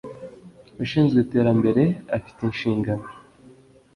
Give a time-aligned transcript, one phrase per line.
[0.83, 1.83] Ushinzwe iterambere
[2.17, 3.05] afite inshingano.